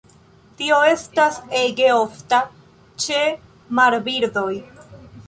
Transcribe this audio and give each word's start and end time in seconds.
Tio 0.59 0.77
estas 0.91 1.35
ege 1.59 1.89
ofta 1.97 2.39
ĉe 3.05 3.21
marbirdoj. 3.81 4.51